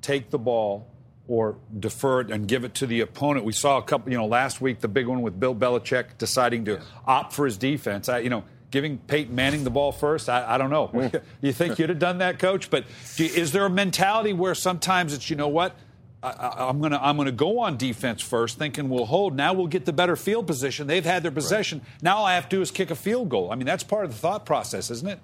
[0.00, 0.88] take the ball
[1.28, 3.44] or defer it and give it to the opponent.
[3.44, 6.64] We saw a couple, you know, last week the big one with Bill Belichick deciding
[6.64, 8.08] to opt for his defense.
[8.08, 10.30] I, you know, giving Peyton Manning the ball first.
[10.30, 11.12] I, I don't know.
[11.42, 12.70] You think you'd have done that, Coach?
[12.70, 12.84] But
[13.16, 15.76] you, is there a mentality where sometimes it's, you know what?
[16.22, 19.34] I, am gonna I'm gonna go on defense first, thinking we'll hold.
[19.34, 20.86] Now we'll get the better field position.
[20.86, 21.78] They've had their possession.
[21.78, 22.02] Right.
[22.02, 23.50] Now all I have to do is kick a field goal.
[23.50, 25.18] I mean, that's part of the thought process, isn't it?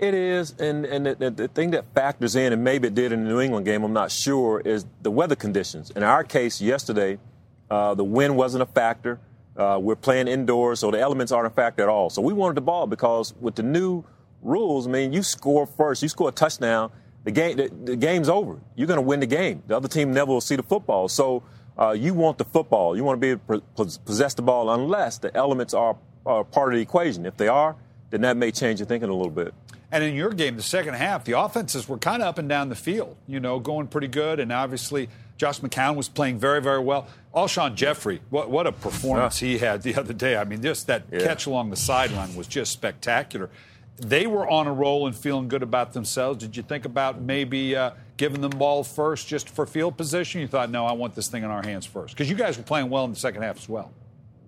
[0.00, 3.24] It is, and and the, the, thing that factors in, and maybe it did in
[3.24, 5.90] the New England game, I'm not sure, is the weather conditions.
[5.90, 7.18] In our case, yesterday,
[7.70, 9.20] uh, the wind wasn't a factor.
[9.56, 12.10] Uh, we're playing indoors, so the elements aren't a factor at all.
[12.10, 14.04] So we wanted the ball because with the new
[14.40, 16.92] rules, I mean, you score first, you score a touchdown
[17.28, 18.58] the game the, the game's over.
[18.74, 19.62] You're going to win the game.
[19.66, 21.08] The other team never will see the football.
[21.08, 21.42] So
[21.78, 22.96] uh, you want the football.
[22.96, 26.72] You want to be able to possess the ball unless the elements are, are part
[26.72, 27.26] of the equation.
[27.26, 27.76] If they are,
[28.08, 29.52] then that may change your thinking a little bit.
[29.92, 32.70] And in your game, the second half, the offenses were kind of up and down
[32.70, 34.40] the field, you know, going pretty good.
[34.40, 37.08] And obviously, Josh McCown was playing very, very well.
[37.34, 40.36] Alshon Jeffery, what, what a performance he had the other day.
[40.36, 41.20] I mean, just that yeah.
[41.20, 43.50] catch along the sideline was just spectacular.
[43.98, 46.38] They were on a roll and feeling good about themselves.
[46.38, 50.40] Did you think about maybe uh, giving them ball first just for field position?
[50.40, 52.14] You thought, no, I want this thing in our hands first.
[52.14, 53.92] Because you guys were playing well in the second half as well.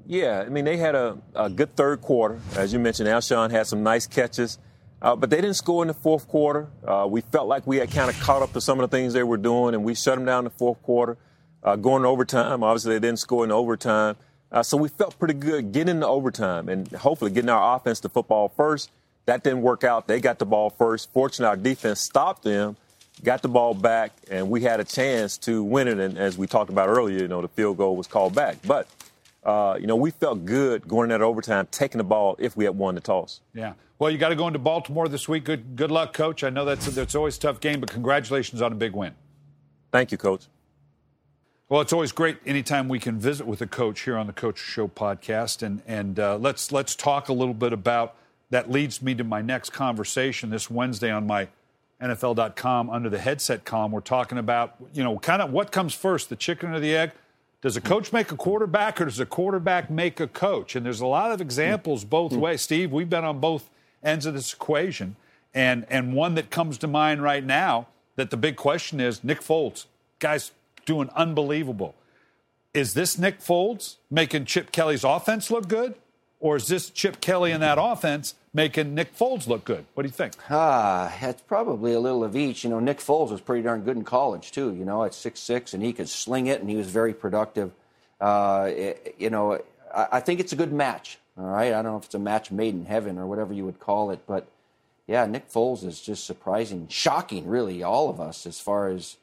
[0.07, 2.41] Yeah, I mean, they had a, a good third quarter.
[2.57, 4.59] As you mentioned, Alshon had some nice catches,
[5.03, 6.69] uh, but they didn't score in the fourth quarter.
[6.87, 9.13] Uh, we felt like we had kind of caught up to some of the things
[9.13, 11.17] they were doing, and we shut them down in the fourth quarter.
[11.63, 14.17] Uh, going to overtime, obviously, they didn't score in overtime.
[14.53, 18.09] Uh, so we felt pretty good getting into overtime and hopefully getting our offense to
[18.09, 18.91] football first.
[19.27, 20.09] That didn't work out.
[20.09, 21.13] They got the ball first.
[21.13, 22.77] Fortunately, our defense stopped them,
[23.23, 25.99] got the ball back, and we had a chance to win it.
[25.99, 28.57] And as we talked about earlier, you know, the field goal was called back.
[28.67, 28.89] But
[29.45, 32.77] uh, you know, we felt good going into overtime, taking the ball if we had
[32.77, 33.41] won the toss.
[33.55, 33.75] Yeah.
[33.99, 35.45] Well, you got to go into Baltimore this week.
[35.45, 36.43] Good, good luck, coach.
[36.43, 39.15] I know that's that's always a tough game, but congratulations on a big win.
[39.93, 40.47] Thank you, coach.
[41.69, 44.59] Well, it's always great anytime we can visit with a coach here on the Coach
[44.59, 48.17] Show podcast, and and uh, let's let's talk a little bit about
[48.51, 48.71] that.
[48.71, 51.49] Leads me to my next conversation this Wednesday on my
[52.03, 53.93] NFL.com under the headset column.
[53.93, 57.13] We're talking about you know kind of what comes first, the chicken or the egg.
[57.63, 60.75] Does a coach make a quarterback or does a quarterback make a coach?
[60.75, 62.41] And there's a lot of examples both hmm.
[62.41, 62.63] ways.
[62.63, 63.69] Steve, we've been on both
[64.03, 65.17] ends of this equation.
[65.53, 69.41] And, and one that comes to mind right now that the big question is Nick
[69.41, 69.87] Foles.
[70.21, 70.53] Guy's
[70.87, 71.95] doing unbelievable.
[72.73, 75.95] Is this Nick Foles making Chip Kelly's offense look good?
[76.41, 79.85] Or is this Chip Kelly in that offense making Nick Foles look good?
[79.95, 80.33] What do you think?
[80.49, 82.65] Ah, it's probably a little of each.
[82.65, 84.75] You know, Nick Foles was pretty darn good in college too.
[84.75, 87.73] You know, at six six, and he could sling it, and he was very productive.
[88.21, 89.61] Uh, it, you know,
[89.95, 91.19] I, I, think it's a good match.
[91.39, 93.65] All right, I don't know if it's a match made in heaven or whatever you
[93.65, 94.47] would call it, but
[95.07, 99.17] yeah, Nick Foles is just surprising, shocking, really, all of us as far as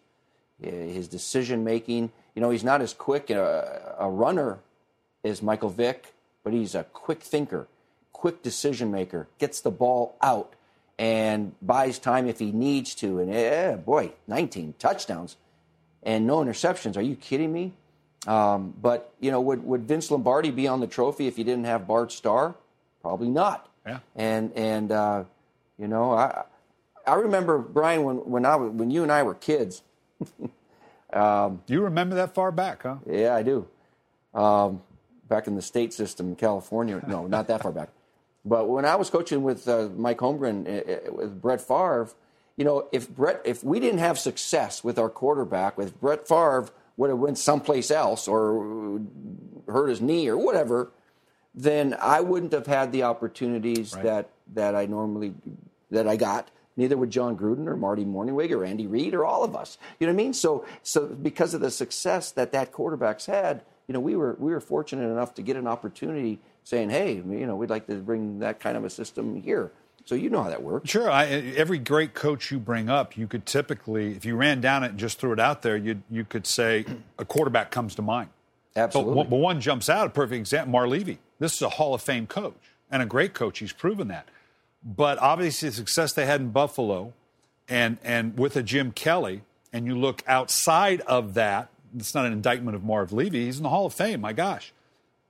[0.65, 2.11] uh, his decision making.
[2.35, 4.57] You know, he's not as quick a, a runner
[5.23, 6.13] as Michael Vick,
[6.47, 7.67] but he's a quick thinker
[8.17, 10.53] quick decision maker, gets the ball out,
[10.97, 13.19] and buys time if he needs to.
[13.19, 15.35] And eh, boy, 19 touchdowns
[16.01, 16.95] and no interceptions.
[16.95, 17.73] Are you kidding me?
[18.25, 21.65] Um, but you know, would would Vince Lombardi be on the trophy if he didn't
[21.65, 22.55] have Bart Starr?
[23.01, 23.69] Probably not.
[23.85, 23.99] Yeah.
[24.15, 25.23] And and uh,
[25.77, 26.43] you know, I
[27.05, 29.83] I remember Brian when when I was, when you and I were kids.
[31.13, 32.95] um, you remember that far back, huh?
[33.05, 33.67] Yeah, I do.
[34.33, 34.81] Um,
[35.27, 37.01] back in the state system in California.
[37.07, 37.89] No, not that far back.
[38.45, 42.09] But when I was coaching with uh, Mike Holmgren, uh, with Brett Favre,
[42.55, 46.69] you know, if Brett, if we didn't have success with our quarterback, with Brett Favre
[46.95, 49.01] would have went someplace else or
[49.67, 50.91] hurt his knee or whatever,
[51.53, 54.03] then I wouldn't have had the opportunities right.
[54.03, 55.33] that that I normally
[55.91, 56.49] that I got.
[56.77, 59.79] Neither would Jon Gruden or Marty Mornhinweg or Andy Reid or all of us.
[59.99, 60.33] You know what I mean?
[60.33, 64.51] So, so because of the success that that quarterback's had, you know, we were we
[64.51, 68.39] were fortunate enough to get an opportunity saying, hey, you know, we'd like to bring
[68.39, 69.71] that kind of a system here.
[70.05, 70.89] So you know how that works.
[70.89, 71.11] Sure.
[71.11, 74.91] I, every great coach you bring up, you could typically, if you ran down it
[74.91, 76.85] and just threw it out there, you you could say
[77.17, 78.29] a quarterback comes to mind.
[78.75, 79.15] Absolutely.
[79.15, 80.07] But, but one jumps out.
[80.07, 81.19] A perfect example: Marv Levy.
[81.39, 82.55] This is a Hall of Fame coach
[82.89, 83.59] and a great coach.
[83.59, 84.27] He's proven that.
[84.83, 87.13] But obviously, the success they had in Buffalo,
[87.67, 89.41] and and with a Jim Kelly,
[89.73, 93.45] and you look outside of that, it's not an indictment of Marv Levy.
[93.45, 94.21] He's in the Hall of Fame.
[94.21, 94.73] My gosh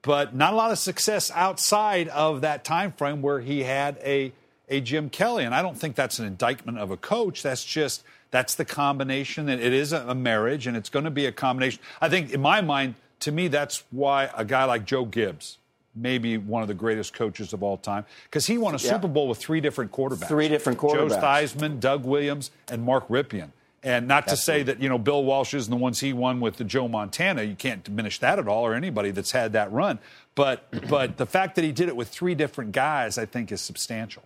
[0.04, 4.32] but not a lot of success outside of that time frame where he had a
[4.70, 5.43] a Jim Kelly.
[5.43, 7.43] And I don't think that's an indictment of a coach.
[7.43, 9.46] That's just that's the combination.
[9.46, 11.82] That it is a marriage, and it's going to be a combination.
[12.02, 15.58] I think, in my mind, to me, that's why a guy like Joe Gibbs,
[15.96, 18.91] maybe one of the greatest coaches of all time, because he won a yeah.
[18.91, 20.28] Super Bowl with three different quarterbacks.
[20.28, 21.10] Three different quarterbacks.
[21.10, 23.52] Joe Theismann, Doug Williams, and Mark Rypien.
[23.88, 26.58] And not to say that, you know, Bill Walsh isn't the ones he won with
[26.58, 27.43] the Joe Montana.
[27.43, 30.00] You can't diminish that at all or anybody that's had that run.
[30.36, 33.62] But but the fact that he did it with three different guys, I think, is
[33.62, 34.23] substantial.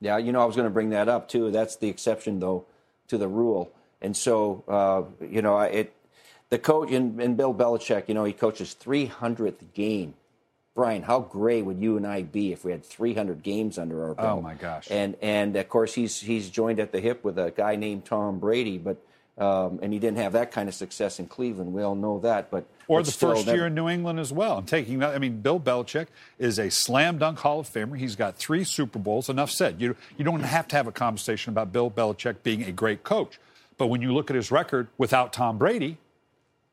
[0.00, 1.50] Yeah, you know, I was going to bring that up too.
[1.50, 2.64] That's the exception, though,
[3.08, 3.70] to the rule.
[4.00, 5.94] And so, uh, you know, it
[6.48, 10.14] the coach and, and Bill Belichick, you know, he coaches 300th game
[10.74, 14.14] Brian, how great would you and I be if we had 300 games under our
[14.14, 14.38] belt?
[14.38, 14.88] Oh my gosh!
[14.90, 18.40] And and of course he's he's joined at the hip with a guy named Tom
[18.40, 18.96] Brady, but
[19.38, 21.72] um, and he didn't have that kind of success in Cleveland.
[21.72, 23.56] We all know that, but or the first never...
[23.56, 24.58] year in New England as well.
[24.58, 25.14] I'm taking that.
[25.14, 26.08] I mean, Bill Belichick
[26.40, 27.96] is a slam dunk Hall of Famer.
[27.96, 29.28] He's got three Super Bowls.
[29.28, 29.80] Enough said.
[29.80, 33.38] You you don't have to have a conversation about Bill Belichick being a great coach,
[33.78, 35.98] but when you look at his record without Tom Brady,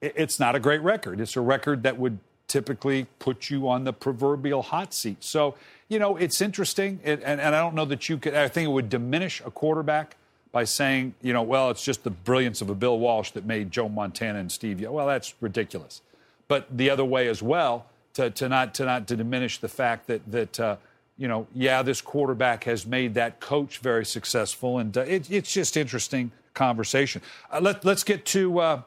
[0.02, 1.20] it's not a great record.
[1.20, 2.18] It's a record that would
[2.52, 5.24] typically put you on the proverbial hot seat.
[5.24, 5.56] So,
[5.88, 8.36] you know, it's interesting, it, and, and I don't know that you could.
[8.36, 10.18] I think it would diminish a quarterback
[10.52, 13.72] by saying, you know, well, it's just the brilliance of a Bill Walsh that made
[13.72, 14.82] Joe Montana and Steve.
[14.82, 16.02] Well, that's ridiculous.
[16.50, 17.86] But the other way as well,
[18.16, 20.76] to, to not to not to diminish the fact that that uh,
[21.18, 25.54] you know, yeah, this quarterback has made that coach very successful, and uh, it, it's
[25.54, 27.22] just interesting conversation.
[27.50, 28.82] Uh, let, let's get to uh,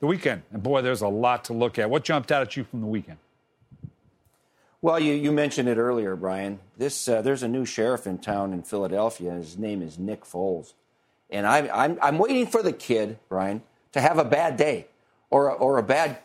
[0.00, 1.88] the weekend, and boy, there's a lot to look at.
[1.88, 3.18] What jumped out at you from the weekend?
[4.82, 6.58] Well, you, you mentioned it earlier, Brian.
[6.78, 9.32] This uh, there's a new sheriff in town in Philadelphia.
[9.32, 10.72] His name is Nick Foles,
[11.30, 14.86] and I, I'm I'm waiting for the kid, Brian, to have a bad day
[15.28, 16.18] or or a bad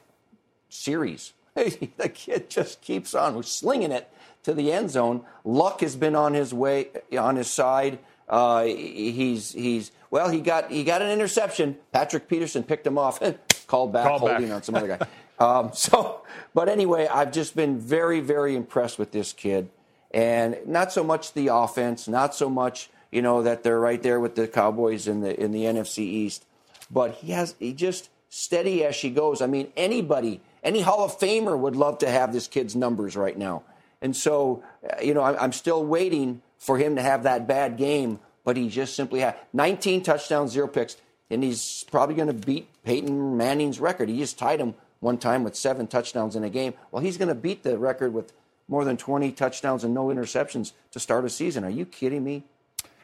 [0.70, 1.34] series.
[1.54, 4.10] the kid just keeps on slinging it
[4.44, 5.24] to the end zone.
[5.44, 8.00] Luck has been on his way on his side.
[8.30, 10.30] Uh, he's he's well.
[10.30, 11.78] He got he got an interception.
[11.92, 13.22] Patrick Peterson picked him off,
[13.66, 14.56] called back, Call holding back.
[14.56, 15.08] on some other guy.
[15.40, 16.22] Um, so,
[16.54, 19.70] but anyway, I've just been very, very impressed with this kid,
[20.12, 24.20] and not so much the offense, not so much you know that they're right there
[24.20, 26.46] with the Cowboys in the in the NFC East,
[26.92, 29.42] but he has he just steady as she goes.
[29.42, 33.38] I mean, anybody, any Hall of Famer would love to have this kid's numbers right
[33.38, 33.64] now,
[34.02, 34.64] and so
[35.02, 38.68] you know I'm, I'm still waiting for him to have that bad game, but he
[38.68, 40.98] just simply had 19 touchdowns, zero picks,
[41.30, 44.10] and he's probably going to beat Peyton Manning's record.
[44.10, 46.74] He just tied him one time with seven touchdowns in a game.
[46.92, 48.34] Well, he's going to beat the record with
[48.68, 51.64] more than 20 touchdowns and no interceptions to start a season.
[51.64, 52.44] Are you kidding me?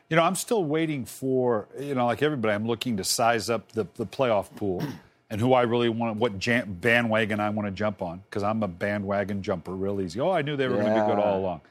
[0.10, 3.72] You know, I'm still waiting for, you know, like everybody, I'm looking to size up
[3.72, 4.84] the, the playoff pool
[5.30, 8.62] and who I really want, what jam, bandwagon I want to jump on, because I'm
[8.64, 10.20] a bandwagon jumper real easy.
[10.20, 11.62] Oh, I knew they were going to be good all along.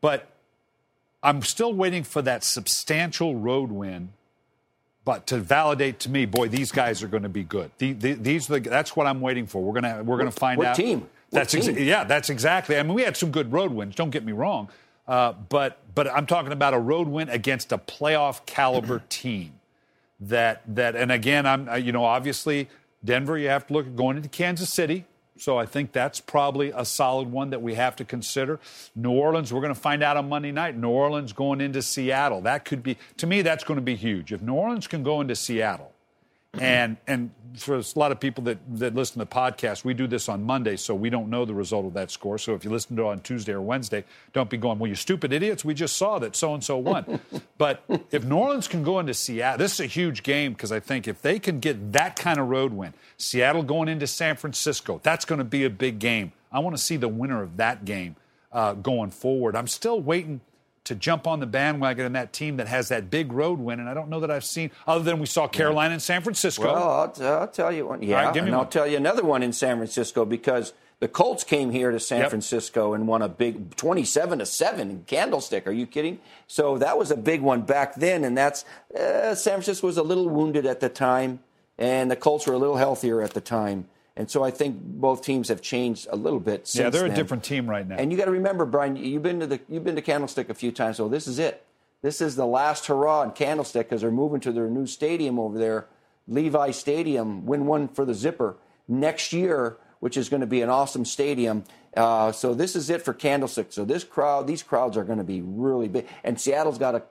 [0.00, 0.26] But
[1.22, 4.12] I'm still waiting for that substantial road win,
[5.04, 7.70] but to validate to me, boy, these guys are going to be good.
[7.78, 9.62] The, the, these are the, that's what I'm waiting for.
[9.62, 10.76] We're gonna we're gonna find what out.
[10.76, 11.00] team?
[11.00, 11.86] What That's exa- team?
[11.86, 12.76] yeah, that's exactly.
[12.78, 13.94] I mean, we had some good road wins.
[13.94, 14.68] Don't get me wrong,
[15.06, 19.54] uh, but but I'm talking about a road win against a playoff caliber team.
[20.20, 22.68] That that and again, I'm uh, you know obviously
[23.04, 23.36] Denver.
[23.36, 25.04] You have to look at going into Kansas City.
[25.36, 28.60] So I think that's probably a solid one that we have to consider.
[28.94, 30.76] New Orleans, we're going to find out on Monday night.
[30.76, 32.40] New Orleans going into Seattle.
[32.42, 34.32] That could be to me that's going to be huge.
[34.32, 35.93] If New Orleans can go into Seattle
[36.60, 40.06] and and for a lot of people that, that listen to the podcast, we do
[40.06, 42.36] this on Monday, so we don't know the result of that score.
[42.38, 44.94] So if you listen to it on Tuesday or Wednesday, don't be going, well, you
[44.94, 47.20] stupid idiots, we just saw that so and so won.
[47.58, 50.80] but if New Orleans can go into Seattle, this is a huge game because I
[50.80, 55.00] think if they can get that kind of road win, Seattle going into San Francisco,
[55.02, 56.32] that's going to be a big game.
[56.50, 58.16] I want to see the winner of that game
[58.52, 59.56] uh, going forward.
[59.56, 60.40] I'm still waiting
[60.84, 63.80] to jump on the bandwagon in that team that has that big road win.
[63.80, 66.64] And I don't know that I've seen, other than we saw Carolina and San Francisco.
[66.64, 68.02] Well, I'll, t- I'll tell you one.
[68.02, 71.70] Yeah, right, and I'll tell you another one in San Francisco because the Colts came
[71.70, 72.30] here to San Yep.
[72.30, 75.66] Francisco and won a big 27 to 7 in Candlestick.
[75.66, 76.18] Are you kidding?
[76.46, 78.64] So that was a big one back then, and that's
[78.98, 81.40] uh, San Francisco was a little wounded at the time,
[81.78, 83.88] and the Colts were a little healthier at the time.
[84.16, 87.08] And so I think both teams have changed a little bit since yeah, they're a
[87.08, 87.16] then.
[87.16, 87.96] different team right now.
[87.96, 90.54] And you got to remember, Brian, you've been to the you've been to Candlestick a
[90.54, 91.64] few times, so this is it.
[92.02, 95.58] This is the last hurrah in Candlestick because they're moving to their new stadium over
[95.58, 95.86] there,
[96.28, 97.46] Levi Stadium.
[97.46, 101.64] Win one for the Zipper next year, which is going to be an awesome stadium.
[101.96, 103.72] Uh, so this is it for Candlestick.
[103.72, 106.06] So this crowd, these crowds are going to be really big.
[106.22, 107.02] And Seattle's got to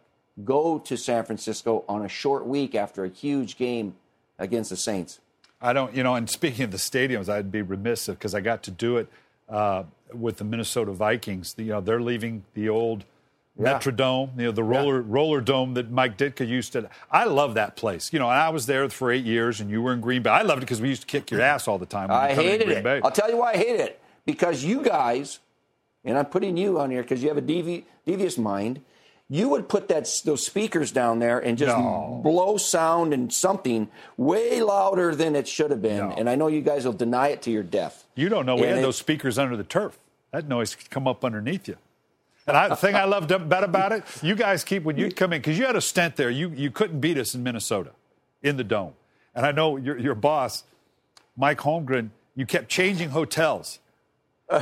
[0.43, 3.95] go to San Francisco on a short week after a huge game
[4.37, 5.19] against the Saints.
[5.63, 8.61] I don't, you know, and speaking of the stadiums, I'd be remiss because I got
[8.63, 9.07] to do it
[9.49, 11.53] uh, with the Minnesota Vikings.
[11.53, 13.05] The, you know, they're leaving the old
[13.57, 13.79] Yeah.
[13.79, 16.89] Metrodome, you know, the roller roller dome that Mike Ditka used to.
[17.11, 18.11] I love that place.
[18.11, 20.31] You know, and I was there for eight years, and you were in Green Bay.
[20.31, 22.09] I loved it because we used to kick your ass all the time.
[22.09, 22.83] when I hated Green it.
[22.83, 23.01] Bay.
[23.03, 24.01] I'll tell you why I hated it.
[24.25, 25.39] Because you guys,
[26.03, 28.81] and I'm putting you on here because you have a devi- devious mind,
[29.33, 32.19] you would put that those speakers down there and just No.
[32.23, 35.97] blow sound and something way louder than it should have been.
[36.09, 36.11] No.
[36.15, 38.05] And I know you guys will deny it to your death.
[38.13, 39.97] You don't know we And had it- those speakers under the turf.
[40.31, 41.77] That noise could come up underneath you.
[42.45, 45.33] And I, the thing I loved about about it, you guys keep when you come
[45.33, 46.29] in because you had a stent there.
[46.29, 47.91] You you couldn't beat us in Minnesota,
[48.43, 48.93] in the dome.
[49.33, 50.63] And I know your your boss,
[51.35, 52.09] Mike Holmgren.
[52.35, 53.79] You kept changing hotels.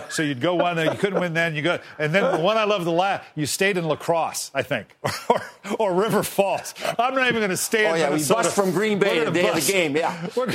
[0.10, 1.34] So you'd go one, and you couldn't win.
[1.34, 3.26] Then you go, and then the one I love the last.
[3.36, 4.96] You stayed in La Crosse, I think,
[5.30, 5.42] or,
[5.80, 6.74] or River Falls.
[6.98, 7.88] I'm not even going to stay.
[7.88, 10.28] Oh, in yeah, we bust from Green Bay the day of the bust- game, yeah.
[10.38, 10.46] we're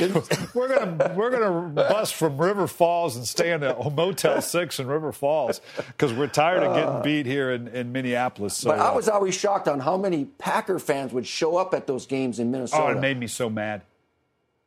[0.55, 4.87] we're gonna we're gonna bust from River Falls and stay in a Motel Six in
[4.87, 8.55] River Falls because we're tired of getting beat here in, in Minneapolis.
[8.55, 11.73] So, But I uh, was always shocked on how many Packer fans would show up
[11.73, 12.83] at those games in Minnesota.
[12.83, 13.83] oh, it made me so mad.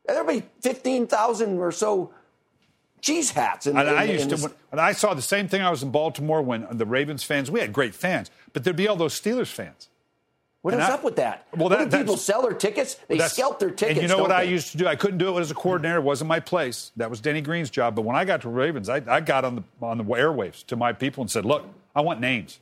[0.07, 2.13] There'd be 15,000 or so
[3.01, 3.67] cheese hats.
[3.67, 5.63] In, and in, I used to, when, and I saw the same thing.
[5.63, 7.51] I was in Baltimore when the Ravens fans.
[7.51, 9.89] We had great fans, but there'd be all those Steelers fans.
[10.63, 11.47] What is I, up with that?
[11.57, 12.97] Well, that, people sell their tickets.
[13.09, 13.99] They scalp their tickets.
[13.99, 14.35] And you know what they?
[14.35, 14.87] I used to do?
[14.87, 15.97] I couldn't do it as a coordinator.
[15.97, 16.93] It wasn't my place.
[16.97, 17.95] That was Denny Green's job.
[17.95, 20.77] But when I got to Ravens, I, I got on the on the airwaves to
[20.77, 21.65] my people and said, "Look,
[21.97, 22.61] I want names.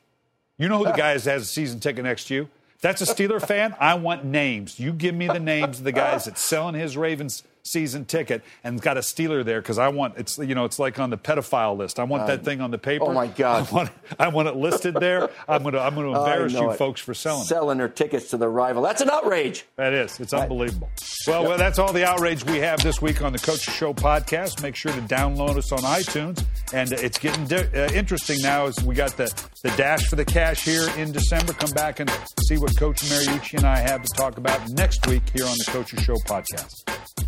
[0.59, 2.49] You know who the guy is that has a season ticket next to you?
[2.81, 3.75] That's a Steeler fan.
[3.81, 4.79] I want names.
[4.79, 8.81] You give me the names of the guys that's selling his Ravens season ticket and
[8.81, 11.77] got a Steeler there because I want it's you know it's like on the pedophile
[11.77, 11.99] list.
[11.99, 13.05] I want that thing on the paper.
[13.05, 13.69] Oh my God!
[13.69, 15.31] I want, I want it listed there.
[15.49, 16.77] I'm gonna I'm gonna embarrass you it.
[16.77, 17.79] folks for selling selling it.
[17.79, 18.83] their tickets to the rival.
[18.83, 19.65] That's an outrage.
[19.77, 20.19] That is.
[20.21, 20.91] It's unbelievable.
[21.27, 24.63] Well, well, that's all the outrage we have this week on the Coaches Show podcast.
[24.63, 28.83] Make sure to download us on iTunes, and it's getting di- uh, interesting now as
[28.83, 29.27] we got the
[29.63, 31.53] the dash for the cash here in December.
[31.53, 32.11] Come back and
[32.47, 35.71] see what Coach Mariucci and I have to talk about next week here on the
[35.71, 37.28] Coaches Show podcast.